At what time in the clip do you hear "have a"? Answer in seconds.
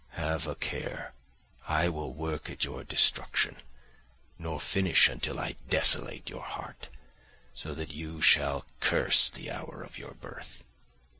0.13-0.55